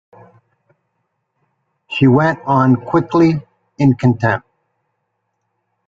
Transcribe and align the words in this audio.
She 1.91 2.07
went 2.07 2.39
on 2.47 2.75
quickly, 2.87 3.45
in 3.77 3.93
contempt. 3.93 4.47